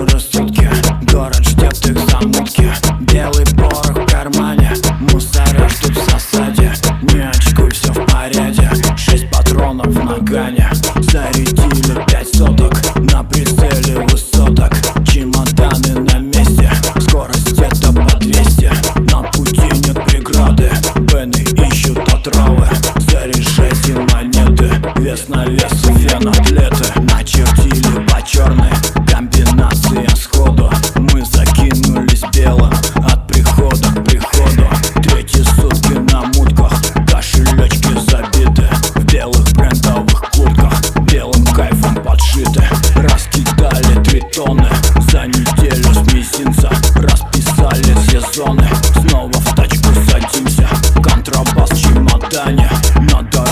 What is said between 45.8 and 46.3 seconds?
с